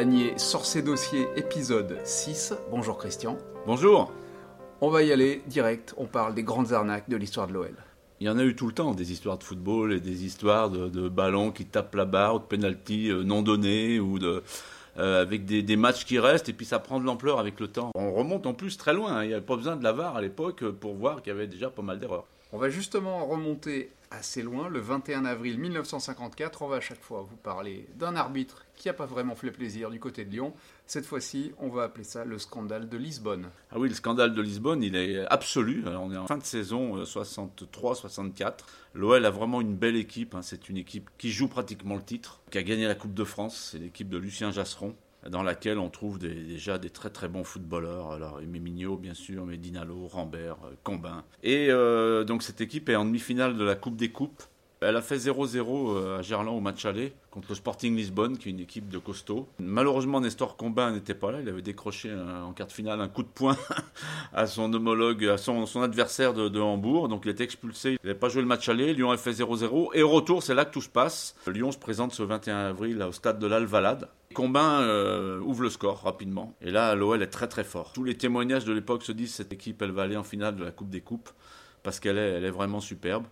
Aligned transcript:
Lanier 0.00 0.38
sort 0.38 0.64
ses 0.64 0.80
dossiers, 0.80 1.28
épisode 1.36 1.98
6. 2.04 2.54
Bonjour 2.70 2.96
Christian. 2.96 3.36
Bonjour. 3.66 4.10
On 4.80 4.88
va 4.88 5.02
y 5.02 5.12
aller 5.12 5.42
direct, 5.46 5.92
on 5.98 6.06
parle 6.06 6.34
des 6.34 6.42
grandes 6.42 6.72
arnaques 6.72 7.10
de 7.10 7.18
l'histoire 7.18 7.46
de 7.46 7.52
l'OL. 7.52 7.74
Il 8.18 8.26
y 8.26 8.30
en 8.30 8.38
a 8.38 8.42
eu 8.42 8.56
tout 8.56 8.66
le 8.66 8.72
temps, 8.72 8.94
des 8.94 9.12
histoires 9.12 9.36
de 9.36 9.44
football 9.44 9.92
et 9.92 10.00
des 10.00 10.24
histoires 10.24 10.70
de, 10.70 10.88
de 10.88 11.10
ballons 11.10 11.50
qui 11.50 11.66
tapent 11.66 11.94
la 11.96 12.06
barre, 12.06 12.36
ou 12.36 12.38
de 12.38 12.44
pénalty 12.44 13.10
euh, 13.10 13.24
non 13.24 13.42
donnés, 13.42 14.00
ou 14.00 14.18
de, 14.18 14.42
euh, 14.96 15.20
avec 15.20 15.44
des, 15.44 15.62
des 15.62 15.76
matchs 15.76 16.06
qui 16.06 16.18
restent, 16.18 16.48
et 16.48 16.54
puis 16.54 16.64
ça 16.64 16.78
prend 16.78 16.98
de 16.98 17.04
l'ampleur 17.04 17.38
avec 17.38 17.60
le 17.60 17.68
temps. 17.68 17.90
On 17.94 18.14
remonte 18.14 18.46
en 18.46 18.54
plus 18.54 18.78
très 18.78 18.94
loin, 18.94 19.18
hein. 19.18 19.24
il 19.24 19.28
n'y 19.28 19.34
avait 19.34 19.44
pas 19.44 19.56
besoin 19.56 19.76
de 19.76 19.84
la 19.84 19.92
VAR 19.92 20.16
à 20.16 20.22
l'époque 20.22 20.64
pour 20.64 20.94
voir 20.94 21.20
qu'il 21.20 21.30
y 21.30 21.36
avait 21.36 21.46
déjà 21.46 21.68
pas 21.68 21.82
mal 21.82 21.98
d'erreurs. 21.98 22.24
On 22.52 22.58
va 22.58 22.68
justement 22.68 23.24
remonter 23.26 23.92
assez 24.10 24.42
loin, 24.42 24.68
le 24.68 24.80
21 24.80 25.24
avril 25.24 25.56
1954. 25.60 26.62
On 26.62 26.66
va 26.68 26.76
à 26.76 26.80
chaque 26.80 27.00
fois 27.00 27.22
vous 27.22 27.36
parler 27.36 27.86
d'un 27.94 28.16
arbitre 28.16 28.64
qui 28.74 28.88
n'a 28.88 28.92
pas 28.92 29.06
vraiment 29.06 29.36
fait 29.36 29.52
plaisir 29.52 29.88
du 29.88 30.00
côté 30.00 30.24
de 30.24 30.30
Lyon. 30.30 30.52
Cette 30.88 31.06
fois-ci, 31.06 31.52
on 31.58 31.68
va 31.68 31.84
appeler 31.84 32.02
ça 32.02 32.24
le 32.24 32.38
scandale 32.38 32.88
de 32.88 32.96
Lisbonne. 32.96 33.50
Ah 33.70 33.78
oui, 33.78 33.88
le 33.88 33.94
scandale 33.94 34.34
de 34.34 34.42
Lisbonne, 34.42 34.82
il 34.82 34.96
est 34.96 35.24
absolu. 35.28 35.84
On 35.86 36.12
est 36.12 36.16
en 36.16 36.26
fin 36.26 36.38
de 36.38 36.42
saison 36.44 36.96
euh, 36.96 37.04
63-64. 37.04 38.54
L'OL 38.94 39.24
a 39.24 39.30
vraiment 39.30 39.60
une 39.60 39.76
belle 39.76 39.94
équipe. 39.94 40.34
hein. 40.34 40.42
C'est 40.42 40.68
une 40.68 40.76
équipe 40.76 41.08
qui 41.18 41.30
joue 41.30 41.46
pratiquement 41.46 41.94
le 41.94 42.02
titre, 42.02 42.40
qui 42.50 42.58
a 42.58 42.64
gagné 42.64 42.88
la 42.88 42.96
Coupe 42.96 43.14
de 43.14 43.24
France. 43.24 43.68
C'est 43.70 43.78
l'équipe 43.78 44.08
de 44.08 44.18
Lucien 44.18 44.50
Jasseron, 44.50 44.96
dans 45.28 45.42
laquelle 45.42 45.78
on 45.78 45.90
trouve 45.90 46.18
déjà 46.18 46.78
des 46.78 46.90
très 46.90 47.10
très 47.10 47.28
bons 47.28 47.44
footballeurs. 47.44 48.12
Alors, 48.12 48.40
Aimé 48.40 48.58
Mignot, 48.58 48.96
bien 48.96 49.14
sûr, 49.14 49.44
Medinalo, 49.44 50.06
Rambert, 50.06 50.56
euh, 50.64 50.74
Combin. 50.82 51.24
Et 51.42 51.68
euh, 51.70 52.24
donc, 52.24 52.42
cette 52.42 52.60
équipe 52.60 52.88
est 52.88 52.96
en 52.96 53.04
demi-finale 53.04 53.56
de 53.56 53.64
la 53.64 53.74
Coupe 53.74 53.96
des 53.96 54.10
Coupes. 54.10 54.42
Elle 54.82 54.96
a 54.96 55.02
fait 55.02 55.18
0-0 55.18 55.94
euh, 55.94 56.18
à 56.18 56.22
Gerland 56.22 56.56
au 56.56 56.60
match 56.60 56.86
aller 56.86 57.12
contre 57.30 57.50
le 57.50 57.54
Sporting 57.54 57.94
Lisbonne, 57.94 58.38
qui 58.38 58.48
est 58.48 58.52
une 58.52 58.60
équipe 58.60 58.88
de 58.88 58.96
costaud. 58.96 59.46
Malheureusement, 59.58 60.22
Nestor 60.22 60.56
Combin 60.56 60.90
n'était 60.92 61.14
pas 61.14 61.30
là. 61.30 61.40
Il 61.42 61.48
avait 61.50 61.60
décroché 61.60 62.10
en 62.12 62.52
quart 62.54 62.66
de 62.66 62.72
finale 62.72 62.98
un 63.02 63.08
coup 63.08 63.22
de 63.22 63.28
poing 63.28 63.58
à 64.32 64.46
son 64.46 64.72
homologue, 64.72 65.26
à 65.26 65.36
son, 65.36 65.66
son 65.66 65.82
adversaire 65.82 66.32
de, 66.32 66.48
de 66.48 66.58
Hambourg. 66.58 67.08
Donc 67.08 67.22
il 67.26 67.30
était 67.30 67.44
expulsé. 67.44 67.98
Il 68.02 68.06
n'avait 68.06 68.18
pas 68.18 68.30
joué 68.30 68.40
le 68.40 68.48
match 68.48 68.70
aller. 68.70 68.94
Lyon 68.94 69.10
a 69.10 69.18
fait 69.18 69.32
0-0. 69.32 69.90
Et 69.92 70.02
au 70.02 70.08
retour, 70.08 70.42
c'est 70.42 70.54
là 70.54 70.64
que 70.64 70.72
tout 70.72 70.80
se 70.80 70.88
passe. 70.88 71.36
Lyon 71.46 71.72
se 71.72 71.78
présente 71.78 72.12
ce 72.12 72.22
21 72.22 72.56
avril 72.56 73.02
au 73.02 73.12
stade 73.12 73.38
de 73.38 73.46
l'Alvalade. 73.46 74.08
Combin 74.34 74.82
euh, 74.82 75.40
ouvre 75.40 75.62
le 75.62 75.70
score 75.70 76.02
rapidement. 76.02 76.54
Et 76.60 76.70
là, 76.70 76.94
l'OL 76.94 77.22
est 77.22 77.26
très 77.26 77.48
très 77.48 77.64
fort. 77.64 77.92
Tous 77.92 78.04
les 78.04 78.16
témoignages 78.16 78.64
de 78.64 78.72
l'époque 78.72 79.02
se 79.02 79.12
disent 79.12 79.34
cette 79.34 79.52
équipe, 79.52 79.82
elle 79.82 79.90
va 79.90 80.02
aller 80.02 80.16
en 80.16 80.22
finale 80.22 80.56
de 80.56 80.64
la 80.64 80.70
Coupe 80.70 80.90
des 80.90 81.00
Coupes 81.00 81.30
parce 81.82 81.98
qu'elle 82.00 82.18
est, 82.18 82.32
elle 82.32 82.44
est 82.44 82.50
vraiment 82.50 82.80
superbe. 82.80 83.24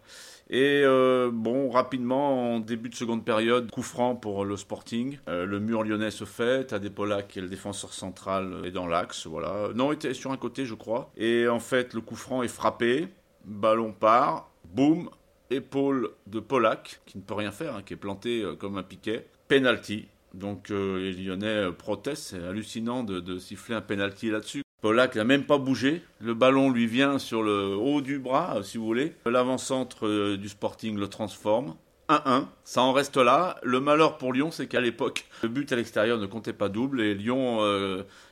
Et 0.51 0.83
euh, 0.85 1.31
bon, 1.33 1.71
rapidement, 1.71 2.55
en 2.55 2.61
début 2.61 2.89
de 2.89 2.95
seconde 2.95 3.25
période, 3.25 3.71
coup 3.71 3.83
franc 3.83 4.17
pour 4.17 4.45
le 4.45 4.57
Sporting. 4.57 5.19
Euh, 5.29 5.45
le 5.45 5.61
mur 5.61 5.85
lyonnais 5.85 6.11
se 6.11 6.25
fait. 6.25 6.67
Tadej 6.67 6.91
Polak, 6.91 7.29
qui 7.29 7.39
est 7.39 7.43
le 7.43 7.49
défenseur 7.49 7.93
central, 7.93 8.63
est 8.65 8.71
dans 8.71 8.87
l'axe. 8.87 9.27
Voilà. 9.27 9.69
Non, 9.75 9.93
il 9.93 9.97
était 9.97 10.15
sur 10.15 10.33
un 10.33 10.37
côté, 10.37 10.65
je 10.65 10.75
crois. 10.75 11.11
Et 11.17 11.47
en 11.49 11.61
fait, 11.61 11.93
le 11.95 12.01
coup 12.01 12.17
franc 12.17 12.43
est 12.43 12.49
frappé. 12.49 13.09
Ballon 13.45 13.93
part. 13.93 14.51
Boum. 14.65 15.11
Épaule 15.51 16.11
de 16.27 16.41
Polak, 16.41 17.01
qui 17.07 17.17
ne 17.17 17.23
peut 17.23 17.33
rien 17.33 17.53
faire, 17.53 17.77
hein, 17.77 17.83
qui 17.83 17.95
est 17.95 17.97
planté 17.97 18.43
euh, 18.43 18.55
comme 18.55 18.77
un 18.77 18.83
piquet. 18.83 19.27
Penalty. 19.49 20.07
Donc 20.35 20.71
euh, 20.71 20.99
les 20.99 21.13
Lyonnais 21.13 21.47
euh, 21.47 21.73
protestent. 21.73 22.31
C'est 22.31 22.45
hallucinant 22.45 23.03
de, 23.03 23.39
siffler 23.39 23.75
un 23.75 23.81
penalty 23.81 24.31
là-dessus. 24.31 24.63
Polak 24.81 25.17
n'a 25.17 25.25
même 25.25 25.45
pas 25.45 25.59
bougé. 25.59 26.03
Le 26.21 26.35
ballon 26.35 26.71
lui 26.71 26.87
vient 26.87 27.19
sur 27.19 27.43
le 27.43 27.75
haut 27.75 28.01
du 28.01 28.19
bras, 28.19 28.57
euh, 28.57 28.63
si 28.63 28.79
vous 28.79 28.85
voulez. 28.85 29.15
L'avant-centre 29.27 30.37
du 30.37 30.49
Sporting 30.49 30.97
le 30.99 31.09
transforme. 31.09 31.75
1-1. 32.09 32.47
Ça 32.65 32.83
en 32.83 32.93
reste 32.93 33.19
là. 33.19 33.59
Le 33.63 33.81
malheur 33.81 34.17
pour 34.17 34.33
Lyon, 34.33 34.51
c'est 34.51 34.67
qu'à 34.67 34.81
l'époque, 34.81 35.27
le 35.43 35.49
but 35.49 35.71
à 35.73 35.77
l'extérieur 35.77 36.19
ne 36.19 36.27
comptait 36.27 36.55
pas 36.55 36.71
double 36.71 37.03
et 37.03 37.15
Lyon 37.15 37.61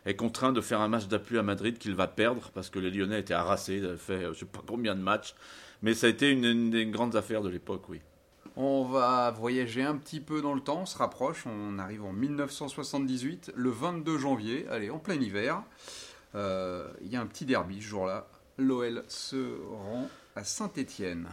est 0.06 0.16
contraint 0.16 0.52
de 0.52 0.62
faire 0.62 0.80
un 0.80 0.88
match 0.88 1.08
d'appui 1.08 1.36
à 1.36 1.42
Madrid 1.42 1.76
qu'il 1.76 1.94
va 1.94 2.06
perdre 2.06 2.50
parce 2.54 2.70
que 2.70 2.78
les 2.78 2.90
Lyonnais 2.90 3.20
étaient 3.20 3.34
harassés. 3.34 3.82
Fait 3.98 4.28
je 4.32 4.38
sais 4.38 4.46
pas 4.46 4.62
combien 4.66 4.94
de 4.94 5.02
matchs. 5.02 5.34
Mais 5.82 5.92
ça 5.92 6.06
a 6.06 6.10
été 6.10 6.30
une 6.30 6.70
des 6.70 6.86
grandes 6.86 7.16
affaires 7.16 7.42
de 7.42 7.50
l'époque, 7.50 7.86
oui. 7.90 8.00
On 8.56 8.84
va 8.84 9.30
voyager 9.32 9.82
un 9.82 9.96
petit 9.96 10.20
peu 10.20 10.40
dans 10.40 10.54
le 10.54 10.60
temps, 10.60 10.80
on 10.82 10.86
se 10.86 10.96
rapproche, 10.96 11.44
on 11.46 11.78
arrive 11.78 12.04
en 12.04 12.12
1978, 12.12 13.52
le 13.54 13.68
22 13.70 14.16
janvier, 14.18 14.66
allez, 14.70 14.88
en 14.88 14.98
plein 14.98 15.20
hiver. 15.20 15.62
Euh, 16.34 16.88
Il 17.04 17.08
y 17.12 17.16
a 17.16 17.20
un 17.20 17.26
petit 17.26 17.44
derby 17.44 17.76
ce 17.82 17.86
jour-là. 17.88 18.26
L'OL 18.58 19.04
se 19.08 19.58
rend 19.70 20.08
à 20.34 20.44
Saint-Étienne. 20.44 21.28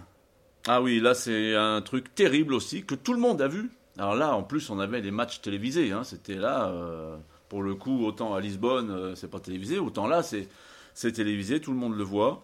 Ah 0.67 0.81
oui, 0.81 0.99
là 0.99 1.13
c'est 1.13 1.55
un 1.55 1.81
truc 1.81 2.13
terrible 2.13 2.53
aussi 2.53 2.83
que 2.83 2.95
tout 2.95 3.13
le 3.13 3.19
monde 3.19 3.41
a 3.41 3.47
vu. 3.47 3.71
Alors 3.97 4.15
là, 4.15 4.35
en 4.35 4.43
plus, 4.43 4.69
on 4.69 4.79
avait 4.79 5.01
des 5.01 5.11
matchs 5.11 5.39
télévisés. 5.41 5.91
hein. 5.91 6.03
C'était 6.03 6.35
là, 6.35 6.69
euh, 6.69 7.15
pour 7.47 7.61
le 7.63 7.75
coup, 7.75 8.05
autant 8.05 8.33
à 8.33 8.41
Lisbonne, 8.41 8.89
euh, 8.91 9.15
c'est 9.15 9.29
pas 9.29 9.39
télévisé, 9.39 9.77
autant 9.79 10.07
là, 10.07 10.23
c'est 10.23 11.11
télévisé, 11.11 11.61
tout 11.61 11.71
le 11.71 11.77
monde 11.77 11.95
le 11.95 12.03
voit. 12.03 12.43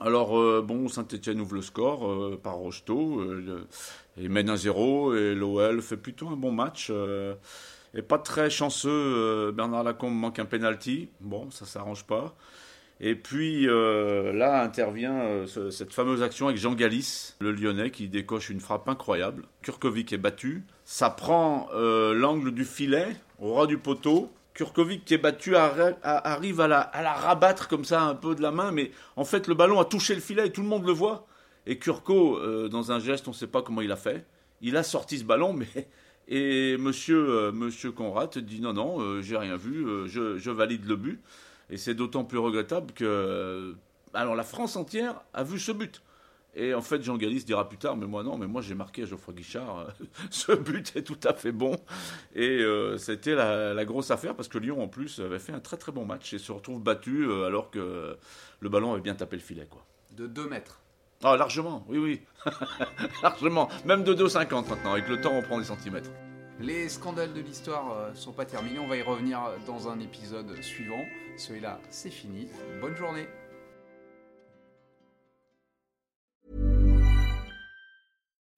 Alors 0.00 0.38
euh, 0.38 0.62
bon, 0.62 0.88
Saint-Etienne 0.88 1.40
ouvre 1.40 1.56
le 1.56 1.62
score 1.62 2.06
euh, 2.10 2.40
par 2.42 2.54
Rocheteau, 2.56 3.20
euh, 3.20 3.66
et 4.20 4.28
mène 4.28 4.48
1-0 4.50 5.14
et 5.16 5.34
l'OL 5.34 5.82
fait 5.82 5.96
plutôt 5.98 6.28
un 6.28 6.36
bon 6.36 6.52
match. 6.52 6.90
et 7.94 8.02
pas 8.02 8.18
très 8.18 8.50
chanceux, 8.50 9.52
Bernard 9.52 9.84
Lacombe 9.84 10.14
manque 10.14 10.38
un 10.38 10.44
penalty. 10.44 11.08
Bon, 11.20 11.50
ça 11.50 11.66
s'arrange 11.66 12.04
pas. 12.04 12.34
Et 13.02 13.14
puis 13.14 13.66
là 13.66 14.62
intervient 14.62 15.46
ce- 15.46 15.70
cette 15.70 15.92
fameuse 15.94 16.22
action 16.22 16.48
avec 16.48 16.58
Jean 16.60 16.74
Galis, 16.74 17.34
le 17.40 17.52
Lyonnais, 17.52 17.90
qui 17.90 18.08
décoche 18.08 18.50
une 18.50 18.60
frappe 18.60 18.88
incroyable. 18.88 19.44
Kurkovic 19.62 20.12
est 20.12 20.18
battu. 20.18 20.64
Ça 20.84 21.08
prend 21.10 21.68
l'angle 21.74 22.52
du 22.52 22.64
filet 22.64 23.08
au 23.38 23.54
ras 23.54 23.66
du 23.66 23.78
poteau. 23.78 24.30
Kurkovic 24.60 25.06
qui 25.06 25.14
est 25.14 25.18
battu 25.18 25.56
arrive 25.56 26.60
à 26.60 26.68
la, 26.68 27.12
rabattre 27.14 27.66
comme 27.66 27.86
ça 27.86 28.02
un 28.02 28.14
peu 28.14 28.34
de 28.34 28.42
la 28.42 28.50
main, 28.50 28.72
mais 28.72 28.90
en 29.16 29.24
fait 29.24 29.48
le 29.48 29.54
ballon 29.54 29.80
a 29.80 29.86
touché 29.86 30.14
le 30.14 30.20
filet 30.20 30.48
et 30.48 30.52
tout 30.52 30.60
le 30.60 30.68
monde 30.68 30.84
le 30.84 30.92
voit. 30.92 31.26
Et 31.66 31.78
Kurko, 31.78 32.36
euh, 32.36 32.68
dans 32.68 32.92
un 32.92 32.98
geste, 32.98 33.26
on 33.26 33.30
ne 33.30 33.36
sait 33.36 33.46
pas 33.46 33.62
comment 33.62 33.80
il 33.80 33.90
a 33.90 33.96
fait, 33.96 34.26
il 34.60 34.76
a 34.76 34.82
sorti 34.82 35.18
ce 35.18 35.24
ballon, 35.24 35.54
mais 35.54 35.88
et 36.28 36.76
Monsieur 36.76 37.16
euh, 37.16 37.52
Monsieur 37.52 37.90
Conrad 37.90 38.36
dit 38.36 38.60
non 38.60 38.74
non, 38.74 39.00
euh, 39.00 39.22
j'ai 39.22 39.38
rien 39.38 39.56
vu, 39.56 39.86
je, 40.06 40.36
je 40.36 40.50
valide 40.50 40.84
le 40.84 40.96
but. 40.96 41.20
Et 41.70 41.78
c'est 41.78 41.94
d'autant 41.94 42.24
plus 42.24 42.38
regrettable 42.38 42.92
que 42.92 43.74
alors 44.12 44.34
la 44.34 44.42
France 44.42 44.76
entière 44.76 45.22
a 45.32 45.42
vu 45.42 45.58
ce 45.58 45.72
but. 45.72 46.02
Et 46.54 46.74
en 46.74 46.82
fait, 46.82 47.02
Jean 47.02 47.16
Galis 47.16 47.44
dira 47.44 47.68
plus 47.68 47.78
tard, 47.78 47.96
mais 47.96 48.06
moi 48.06 48.22
non, 48.24 48.36
mais 48.36 48.46
moi 48.46 48.60
j'ai 48.60 48.74
marqué 48.74 49.02
à 49.02 49.06
Geoffroy 49.06 49.34
Guichard, 49.34 49.78
euh, 49.78 50.04
ce 50.30 50.52
but 50.52 50.96
est 50.96 51.02
tout 51.04 51.18
à 51.24 51.32
fait 51.32 51.52
bon. 51.52 51.76
Et 52.34 52.58
euh, 52.60 52.98
c'était 52.98 53.34
la, 53.34 53.72
la 53.72 53.84
grosse 53.84 54.10
affaire 54.10 54.34
parce 54.34 54.48
que 54.48 54.58
Lyon 54.58 54.82
en 54.82 54.88
plus 54.88 55.20
avait 55.20 55.38
fait 55.38 55.52
un 55.52 55.60
très 55.60 55.76
très 55.76 55.92
bon 55.92 56.04
match 56.04 56.32
et 56.34 56.38
se 56.38 56.50
retrouve 56.50 56.82
battu 56.82 57.24
euh, 57.24 57.46
alors 57.46 57.70
que 57.70 58.16
le 58.58 58.68
ballon 58.68 58.92
avait 58.92 59.00
bien 59.02 59.14
tapé 59.14 59.36
le 59.36 59.42
filet. 59.42 59.66
quoi. 59.70 59.84
De 60.12 60.26
2 60.26 60.48
mètres. 60.48 60.80
Ah, 61.22 61.36
largement, 61.36 61.84
oui, 61.88 61.98
oui. 61.98 62.20
largement. 63.22 63.68
Même 63.84 64.04
de 64.04 64.14
2,50 64.14 64.68
maintenant. 64.68 64.92
Avec 64.92 65.06
le 65.08 65.20
temps, 65.20 65.32
on 65.34 65.42
prend 65.42 65.58
des 65.58 65.64
centimètres. 65.64 66.10
Les 66.58 66.88
scandales 66.88 67.32
de 67.32 67.40
l'histoire 67.40 68.14
sont 68.14 68.32
pas 68.32 68.44
terminés, 68.44 68.78
on 68.78 68.88
va 68.88 68.96
y 68.96 69.02
revenir 69.02 69.40
dans 69.66 69.88
un 69.88 69.98
épisode 70.00 70.60
suivant. 70.62 71.04
Celui-là, 71.38 71.80
c'est 71.90 72.10
fini. 72.10 72.48
Bonne 72.80 72.96
journée. 72.96 73.26